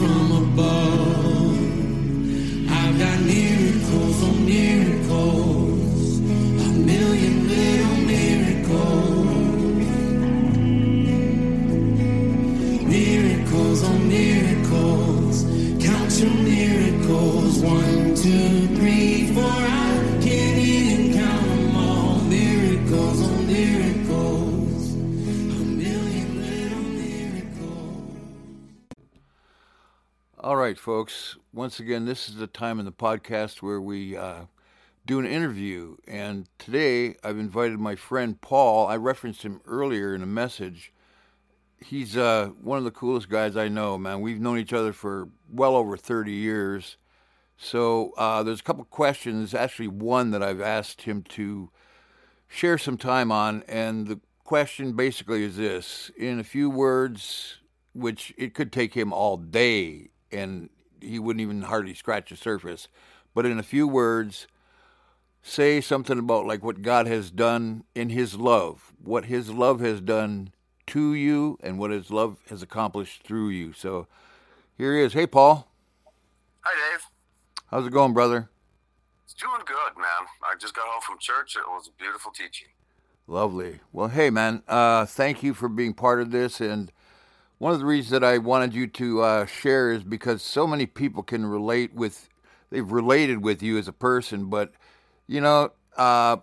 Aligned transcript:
from 0.00 0.32
above. 0.32 1.58
I've 2.70 2.98
got 2.98 3.20
miracles 3.20 3.79
All 30.38 30.56
right, 30.56 30.78
folks. 30.78 31.38
Once 31.54 31.80
again, 31.80 32.04
this 32.04 32.28
is 32.28 32.34
the 32.34 32.46
time 32.46 32.78
in 32.78 32.84
the 32.84 32.92
podcast 32.92 33.62
where 33.62 33.80
we 33.80 34.14
uh, 34.18 34.40
do 35.06 35.18
an 35.18 35.24
interview. 35.24 35.96
And 36.06 36.46
today 36.58 37.14
I've 37.24 37.38
invited 37.38 37.80
my 37.80 37.96
friend 37.96 38.38
Paul. 38.38 38.86
I 38.86 38.96
referenced 38.96 39.44
him 39.44 39.62
earlier 39.66 40.14
in 40.14 40.22
a 40.22 40.26
message. 40.26 40.92
He's 41.78 42.18
uh, 42.18 42.50
one 42.60 42.76
of 42.76 42.84
the 42.84 42.90
coolest 42.90 43.30
guys 43.30 43.56
I 43.56 43.68
know, 43.68 43.96
man. 43.96 44.20
We've 44.20 44.40
known 44.40 44.58
each 44.58 44.74
other 44.74 44.92
for 44.92 45.30
well 45.50 45.74
over 45.74 45.96
30 45.96 46.32
years. 46.32 46.98
So 47.62 48.12
uh, 48.16 48.42
there's 48.42 48.60
a 48.60 48.62
couple 48.62 48.82
questions, 48.84 49.52
actually, 49.52 49.88
one 49.88 50.30
that 50.30 50.42
I've 50.42 50.62
asked 50.62 51.02
him 51.02 51.22
to 51.24 51.68
share 52.48 52.78
some 52.78 52.96
time 52.96 53.30
on. 53.30 53.64
And 53.68 54.06
the 54.06 54.18
question 54.44 54.94
basically 54.94 55.44
is 55.44 55.58
this 55.58 56.10
in 56.16 56.40
a 56.40 56.44
few 56.44 56.70
words, 56.70 57.58
which 57.92 58.32
it 58.38 58.54
could 58.54 58.72
take 58.72 58.94
him 58.94 59.12
all 59.12 59.36
day 59.36 60.08
and 60.32 60.70
he 61.02 61.18
wouldn't 61.18 61.42
even 61.42 61.62
hardly 61.62 61.92
scratch 61.92 62.30
the 62.30 62.36
surface. 62.36 62.88
But 63.34 63.44
in 63.44 63.58
a 63.58 63.62
few 63.62 63.86
words, 63.86 64.46
say 65.42 65.82
something 65.82 66.18
about 66.18 66.46
like 66.46 66.64
what 66.64 66.80
God 66.80 67.06
has 67.06 67.30
done 67.30 67.84
in 67.94 68.08
his 68.08 68.36
love, 68.36 68.94
what 69.04 69.26
his 69.26 69.50
love 69.50 69.80
has 69.80 70.00
done 70.00 70.54
to 70.86 71.12
you, 71.12 71.58
and 71.62 71.78
what 71.78 71.90
his 71.90 72.10
love 72.10 72.38
has 72.48 72.62
accomplished 72.62 73.22
through 73.22 73.50
you. 73.50 73.74
So 73.74 74.06
here 74.78 74.96
he 74.96 75.02
is. 75.02 75.12
Hey, 75.12 75.26
Paul. 75.26 75.68
Hi, 76.62 76.90
Dave. 76.90 77.09
How's 77.70 77.86
it 77.86 77.92
going, 77.92 78.12
brother? 78.12 78.50
It's 79.24 79.32
doing 79.32 79.60
good, 79.64 79.96
man. 79.96 80.26
I 80.42 80.56
just 80.58 80.74
got 80.74 80.86
home 80.88 81.02
from 81.06 81.18
church. 81.20 81.54
It 81.54 81.62
was 81.68 81.86
a 81.86 82.02
beautiful 82.02 82.32
teaching. 82.32 82.66
Lovely. 83.28 83.78
Well, 83.92 84.08
hey, 84.08 84.28
man, 84.28 84.64
uh, 84.66 85.06
thank 85.06 85.44
you 85.44 85.54
for 85.54 85.68
being 85.68 85.94
part 85.94 86.20
of 86.20 86.32
this. 86.32 86.60
And 86.60 86.90
one 87.58 87.72
of 87.72 87.78
the 87.78 87.86
reasons 87.86 88.10
that 88.10 88.24
I 88.24 88.38
wanted 88.38 88.74
you 88.74 88.88
to 88.88 89.22
uh, 89.22 89.46
share 89.46 89.92
is 89.92 90.02
because 90.02 90.42
so 90.42 90.66
many 90.66 90.84
people 90.84 91.22
can 91.22 91.46
relate 91.46 91.94
with, 91.94 92.28
they've 92.70 92.90
related 92.90 93.44
with 93.44 93.62
you 93.62 93.78
as 93.78 93.86
a 93.86 93.92
person, 93.92 94.46
but, 94.46 94.72
you 95.28 95.40
know, 95.40 95.70
uh, 95.96 96.38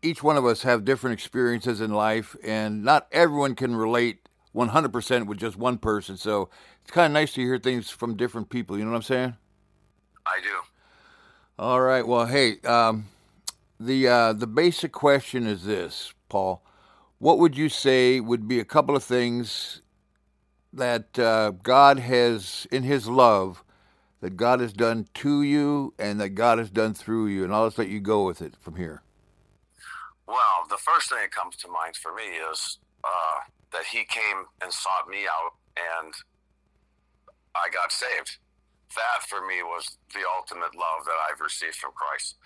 each 0.00 0.22
one 0.22 0.36
of 0.36 0.46
us 0.46 0.62
have 0.62 0.84
different 0.84 1.14
experiences 1.14 1.80
in 1.80 1.92
life, 1.92 2.36
and 2.44 2.84
not 2.84 3.08
everyone 3.10 3.56
can 3.56 3.74
relate 3.74 4.28
100% 4.54 5.26
with 5.26 5.38
just 5.38 5.56
one 5.56 5.78
person. 5.78 6.16
So 6.16 6.50
it's 6.82 6.92
kind 6.92 7.06
of 7.06 7.12
nice 7.14 7.32
to 7.32 7.40
hear 7.40 7.58
things 7.58 7.90
from 7.90 8.16
different 8.16 8.48
people. 8.48 8.78
You 8.78 8.84
know 8.84 8.92
what 8.92 8.98
I'm 8.98 9.02
saying? 9.02 9.36
I 10.26 10.40
do. 10.40 10.56
All 11.58 11.80
right. 11.80 12.06
Well, 12.06 12.26
hey, 12.26 12.60
um, 12.60 13.06
the 13.78 14.08
uh, 14.08 14.32
the 14.32 14.46
basic 14.46 14.92
question 14.92 15.46
is 15.46 15.64
this, 15.64 16.12
Paul. 16.28 16.62
What 17.18 17.38
would 17.38 17.56
you 17.56 17.68
say 17.68 18.20
would 18.20 18.48
be 18.48 18.58
a 18.58 18.64
couple 18.64 18.96
of 18.96 19.04
things 19.04 19.80
that 20.72 21.18
uh, 21.18 21.52
God 21.62 21.98
has, 22.00 22.66
in 22.72 22.82
His 22.82 23.06
love, 23.06 23.62
that 24.20 24.36
God 24.36 24.60
has 24.60 24.72
done 24.72 25.06
to 25.14 25.42
you 25.42 25.94
and 25.98 26.20
that 26.20 26.30
God 26.30 26.58
has 26.58 26.70
done 26.70 26.94
through 26.94 27.26
you? 27.26 27.44
And 27.44 27.54
I'll 27.54 27.66
just 27.66 27.78
let 27.78 27.88
you 27.88 28.00
go 28.00 28.24
with 28.24 28.42
it 28.42 28.54
from 28.58 28.76
here. 28.76 29.02
Well, 30.26 30.66
the 30.70 30.78
first 30.78 31.10
thing 31.10 31.18
that 31.22 31.30
comes 31.30 31.56
to 31.56 31.68
mind 31.68 31.96
for 31.96 32.14
me 32.14 32.24
is 32.50 32.78
uh, 33.04 33.40
that 33.72 33.84
he 33.84 34.04
came 34.04 34.46
and 34.62 34.72
sought 34.72 35.08
me 35.08 35.26
out, 35.26 35.52
and 35.76 36.14
I 37.54 37.68
got 37.72 37.92
saved. 37.92 38.38
That 38.96 39.24
for 39.28 39.40
me 39.40 39.62
was 39.62 39.96
the 40.12 40.24
ultimate 40.36 40.74
love 40.76 41.04
that 41.08 41.18
I've 41.28 41.40
received 41.40 41.76
from 41.76 41.96
Christ. 41.96 42.36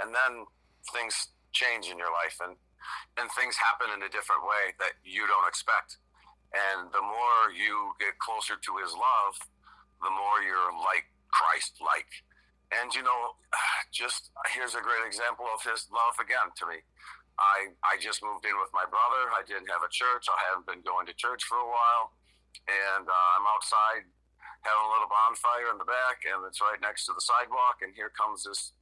And 0.00 0.10
then 0.10 0.46
things 0.90 1.30
change 1.52 1.86
in 1.92 1.98
your 2.00 2.10
life, 2.10 2.40
and 2.42 2.56
and 3.20 3.30
things 3.38 3.54
happen 3.54 3.92
in 3.94 4.02
a 4.02 4.10
different 4.10 4.42
way 4.42 4.74
that 4.82 4.98
you 5.06 5.28
don't 5.30 5.46
expect. 5.46 6.02
And 6.52 6.90
the 6.90 7.00
more 7.00 7.52
you 7.54 7.94
get 8.02 8.18
closer 8.18 8.58
to 8.58 8.72
His 8.82 8.92
love, 8.92 9.34
the 10.02 10.10
more 10.10 10.42
you're 10.42 10.74
like 10.82 11.06
Christ 11.30 11.78
like. 11.80 12.10
And 12.72 12.90
you 12.92 13.04
know, 13.04 13.36
just 13.94 14.32
here's 14.50 14.74
a 14.74 14.82
great 14.82 15.04
example 15.06 15.46
of 15.52 15.62
His 15.62 15.86
love 15.92 16.18
again 16.18 16.50
to 16.58 16.64
me. 16.66 16.82
I 17.38 17.72
I 17.86 17.96
just 18.00 18.20
moved 18.20 18.44
in 18.44 18.56
with 18.58 18.72
my 18.74 18.84
brother. 18.88 19.30
I 19.32 19.46
didn't 19.46 19.70
have 19.70 19.84
a 19.84 19.92
church. 19.92 20.26
I 20.28 20.40
haven't 20.50 20.66
been 20.66 20.84
going 20.84 21.06
to 21.08 21.14
church 21.14 21.44
for 21.44 21.56
a 21.56 21.68
while, 21.68 22.12
and 22.68 23.06
uh, 23.08 23.28
I'm 23.38 23.46
outside 23.48 24.04
having 24.62 24.86
a 24.86 24.92
little 24.94 25.10
bonfire 25.10 25.70
in 25.74 25.78
the 25.78 25.86
back, 25.86 26.22
and 26.26 26.46
it's 26.46 26.62
right 26.62 26.78
next 26.78 27.06
to 27.10 27.12
the 27.14 27.22
sidewalk. 27.22 27.82
And 27.82 27.90
here 27.94 28.10
comes 28.10 28.46
this 28.46 28.74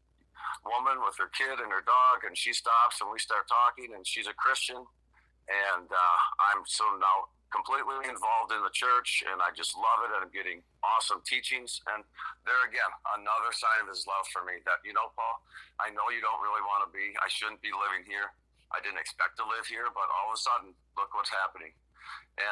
woman 0.65 1.01
with 1.05 1.17
her 1.17 1.33
kid 1.33 1.61
and 1.61 1.73
her 1.73 1.85
dog, 1.85 2.25
and 2.29 2.37
she 2.37 2.53
stops, 2.53 3.01
and 3.01 3.09
we 3.09 3.21
start 3.21 3.49
talking. 3.49 3.97
And 3.97 4.05
she's 4.05 4.29
a 4.29 4.37
Christian, 4.37 4.81
and 4.81 5.89
uh, 5.89 6.19
I'm 6.53 6.63
so 6.69 6.85
now 7.01 7.33
completely 7.51 8.07
involved 8.07 8.55
in 8.55 8.63
the 8.63 8.71
church, 8.71 9.27
and 9.27 9.43
I 9.43 9.51
just 9.57 9.75
love 9.75 10.07
it. 10.07 10.15
And 10.15 10.29
I'm 10.29 10.33
getting 10.33 10.63
awesome 10.85 11.25
teachings. 11.27 11.83
And 11.91 12.05
there 12.47 12.61
again, 12.69 12.93
another 13.19 13.51
sign 13.51 13.85
of 13.85 13.91
His 13.91 14.07
love 14.07 14.29
for 14.31 14.47
me. 14.47 14.63
That 14.69 14.85
you 14.85 14.93
know, 14.93 15.11
Paul, 15.17 15.43
I 15.81 15.91
know 15.91 16.13
you 16.13 16.23
don't 16.23 16.41
really 16.45 16.63
want 16.63 16.87
to 16.87 16.91
be. 16.93 17.17
I 17.19 17.29
shouldn't 17.33 17.65
be 17.65 17.73
living 17.75 18.07
here. 18.07 18.31
I 18.71 18.79
didn't 18.79 19.03
expect 19.03 19.35
to 19.43 19.45
live 19.49 19.67
here, 19.67 19.91
but 19.91 20.07
all 20.07 20.31
of 20.31 20.39
a 20.39 20.41
sudden, 20.41 20.71
look 20.95 21.11
what's 21.11 21.33
happening. 21.33 21.75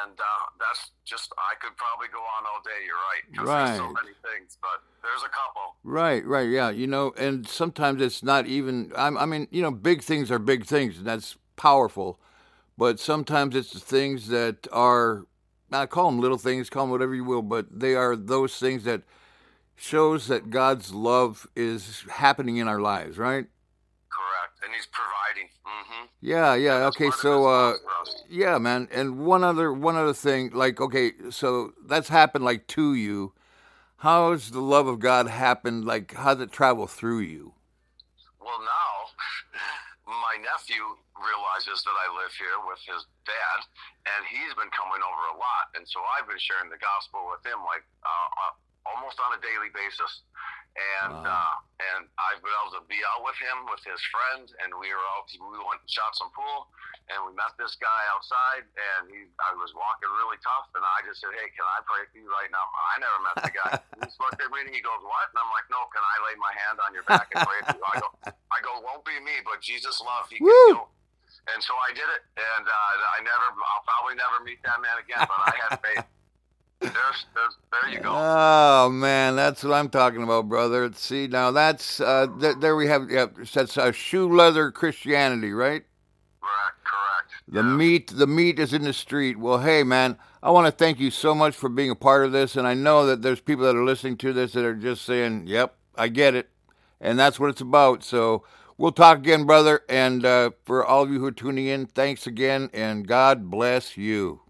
And 0.03 0.11
uh, 0.19 0.45
that's 0.59 0.91
just, 1.03 1.33
I 1.37 1.55
could 1.59 1.75
probably 1.75 2.07
go 2.13 2.19
on 2.19 2.45
all 2.45 2.61
day. 2.63 2.85
You're 2.85 3.47
right. 3.47 3.67
There's 3.67 3.77
so 3.77 3.87
many 3.87 4.13
things, 4.21 4.57
but 4.61 4.83
there's 5.01 5.23
a 5.23 5.29
couple. 5.29 5.77
Right, 5.83 6.23
right, 6.25 6.47
yeah. 6.47 6.69
You 6.69 6.85
know, 6.85 7.13
and 7.17 7.47
sometimes 7.47 8.01
it's 8.01 8.21
not 8.21 8.45
even. 8.45 8.91
I'm, 8.95 9.17
I 9.17 9.25
mean, 9.25 9.47
you 9.49 9.63
know, 9.63 9.71
big 9.71 10.03
things 10.03 10.29
are 10.29 10.37
big 10.37 10.65
things, 10.65 10.97
and 10.97 11.07
that's 11.07 11.37
powerful. 11.55 12.19
But 12.77 12.99
sometimes 12.99 13.55
it's 13.55 13.71
the 13.71 13.79
things 13.79 14.27
that 14.27 14.67
are. 14.71 15.25
I 15.71 15.85
call 15.85 16.05
them 16.11 16.19
little 16.19 16.37
things, 16.37 16.69
call 16.69 16.83
them 16.83 16.91
whatever 16.91 17.15
you 17.15 17.23
will, 17.23 17.41
but 17.41 17.79
they 17.79 17.95
are 17.95 18.15
those 18.15 18.57
things 18.57 18.83
that 18.83 19.03
shows 19.75 20.27
that 20.27 20.49
God's 20.49 20.93
love 20.93 21.47
is 21.55 22.03
happening 22.09 22.57
in 22.57 22.67
our 22.67 22.81
lives, 22.81 23.17
right? 23.17 23.47
And 24.63 24.73
he's 24.75 24.87
providing. 24.91 25.49
Mm-hmm. 25.65 26.05
Yeah, 26.21 26.55
yeah. 26.55 26.87
Okay, 26.87 27.11
so 27.11 27.47
uh, 27.47 27.71
love 27.71 27.75
for 27.79 28.01
us. 28.01 28.23
yeah, 28.29 28.57
man. 28.57 28.87
And 28.91 29.25
one 29.25 29.43
other, 29.43 29.71
one 29.71 29.95
other 29.95 30.13
thing, 30.13 30.51
like, 30.53 30.81
okay, 30.81 31.13
so 31.29 31.73
that's 31.85 32.09
happened 32.09 32.43
like 32.43 32.67
to 32.67 32.93
you. 32.93 33.33
How's 33.97 34.51
the 34.51 34.61
love 34.61 34.87
of 34.87 34.99
God 34.99 35.27
happened? 35.27 35.85
Like, 35.85 36.13
how's 36.15 36.39
it 36.39 36.51
travel 36.51 36.87
through 36.87 37.19
you? 37.19 37.53
Well, 38.39 38.59
now 38.59 38.93
my 40.07 40.39
nephew 40.39 40.83
realizes 41.19 41.83
that 41.83 41.95
I 41.95 42.07
live 42.15 42.31
here 42.35 42.59
with 42.63 42.79
his 42.83 43.03
dad, 43.27 43.59
and 44.07 44.23
he's 44.27 44.55
been 44.55 44.71
coming 44.71 45.03
over 45.03 45.23
a 45.35 45.37
lot. 45.39 45.75
And 45.75 45.83
so 45.87 45.99
I've 46.15 46.27
been 46.27 46.39
sharing 46.39 46.71
the 46.71 46.79
gospel 46.79 47.27
with 47.27 47.43
him 47.43 47.59
like 47.67 47.83
uh, 48.03 48.29
uh, 48.39 48.53
almost 48.87 49.19
on 49.19 49.35
a 49.35 49.39
daily 49.43 49.71
basis. 49.75 50.23
And 50.77 51.25
Wow. 51.25 51.27
uh, 51.27 51.55
and 51.79 52.01
I've 52.19 52.43
been 52.43 52.51
able 52.51 52.75
to 52.79 52.83
be 52.91 52.99
out 53.15 53.23
with 53.23 53.35
him 53.39 53.67
with 53.71 53.79
his 53.87 53.99
friends, 54.11 54.51
and 54.63 54.69
we 54.75 54.91
were 54.91 55.05
out. 55.15 55.27
We 55.31 55.59
went 55.59 55.79
and 55.81 55.91
shot 55.91 56.11
some 56.15 56.27
pool, 56.35 56.67
and 57.11 57.23
we 57.23 57.31
met 57.35 57.55
this 57.55 57.75
guy 57.79 58.01
outside, 58.15 58.67
and 58.67 59.07
he 59.11 59.27
I 59.41 59.55
was 59.55 59.71
walking 59.75 60.11
really 60.15 60.39
tough, 60.43 60.67
and 60.75 60.83
I 60.83 61.03
just 61.07 61.19
said, 61.23 61.31
"Hey, 61.35 61.47
can 61.55 61.65
I 61.67 61.79
pray 61.87 62.03
for 62.11 62.17
you 62.19 62.27
right 62.31 62.51
now?" 62.51 62.63
I 62.63 62.95
never 62.99 63.19
met 63.23 63.37
the 63.43 63.53
guy. 63.55 63.71
he 63.99 64.07
looked 64.19 64.39
at 64.39 64.49
me 64.51 64.59
and 64.67 64.71
he 64.71 64.79
goes, 64.83 65.01
"What?" 65.03 65.31
And 65.33 65.37
I'm 65.41 65.51
like, 65.51 65.67
"No, 65.71 65.83
can 65.91 66.03
I 66.03 66.15
lay 66.29 66.35
my 66.39 66.53
hand 66.67 66.77
on 66.83 66.91
your 66.95 67.03
back 67.07 67.27
and 67.33 67.43
pray 67.43 67.59
for 67.65 67.75
you?" 67.79 67.83
I 67.83 67.95
go, 67.99 68.07
I 68.55 68.57
go, 68.63 68.79
"Won't 68.83 69.03
be 69.07 69.17
me, 69.19 69.41
but 69.43 69.59
Jesus' 69.63 69.99
love, 70.03 70.27
He 70.29 70.37
can 70.39 70.47
Woo! 70.47 70.67
heal." 70.79 70.87
And 71.55 71.63
so 71.63 71.73
I 71.81 71.89
did 71.95 72.05
it, 72.05 72.23
and 72.37 72.65
uh, 72.67 73.15
I 73.17 73.23
never, 73.25 73.47
I'll 73.49 73.85
probably 73.87 74.13
never 74.19 74.43
meet 74.45 74.61
that 74.67 74.77
man 74.85 75.01
again, 75.01 75.25
but 75.25 75.39
I 75.39 75.53
had 75.65 75.71
faith. 75.81 76.05
There's, 76.81 76.93
there's, 77.35 77.57
there 77.83 77.91
you 77.91 77.99
go. 77.99 78.09
Oh 78.13 78.89
man, 78.89 79.35
that's 79.35 79.63
what 79.63 79.73
I'm 79.73 79.89
talking 79.89 80.23
about, 80.23 80.47
brother. 80.47 80.89
See, 80.93 81.27
now 81.27 81.51
that's 81.51 81.99
uh, 81.99 82.27
th- 82.39 82.55
there 82.59 82.75
we 82.75 82.87
have. 82.87 83.09
Yeah, 83.09 83.27
that's 83.53 83.77
uh, 83.77 83.91
shoe 83.91 84.33
leather 84.33 84.71
Christianity, 84.71 85.51
right? 85.51 85.83
Correct, 86.41 86.77
correct. 86.85 87.31
The 87.49 87.63
Yes. 87.63 87.77
meat, 87.77 88.07
the 88.15 88.27
meat 88.27 88.59
is 88.59 88.73
in 88.73 88.83
the 88.83 88.93
street. 88.93 89.37
Well, 89.37 89.59
hey, 89.59 89.83
man, 89.83 90.17
I 90.41 90.51
want 90.51 90.67
to 90.67 90.71
thank 90.71 90.99
you 90.99 91.11
so 91.11 91.35
much 91.35 91.53
for 91.55 91.67
being 91.67 91.89
a 91.89 91.95
part 91.95 92.25
of 92.25 92.31
this, 92.31 92.55
and 92.55 92.65
I 92.65 92.75
know 92.75 93.05
that 93.07 93.21
there's 93.21 93.41
people 93.41 93.65
that 93.65 93.75
are 93.75 93.83
listening 93.83 94.15
to 94.17 94.31
this 94.31 94.53
that 94.53 94.63
are 94.63 94.75
just 94.75 95.03
saying, 95.03 95.47
"Yep, 95.47 95.75
I 95.95 96.07
get 96.07 96.33
it," 96.33 96.49
and 97.01 97.19
that's 97.19 97.41
what 97.41 97.49
it's 97.49 97.61
about. 97.61 98.03
So 98.05 98.45
we'll 98.77 98.93
talk 98.93 99.17
again, 99.17 99.43
brother. 99.43 99.81
And 99.89 100.25
uh, 100.25 100.51
for 100.63 100.85
all 100.85 101.03
of 101.03 101.11
you 101.11 101.19
who 101.19 101.25
are 101.25 101.31
tuning 101.31 101.67
in, 101.67 101.87
thanks 101.87 102.25
again, 102.25 102.69
and 102.73 103.05
God 103.05 103.49
bless 103.51 103.97
you. 103.97 104.41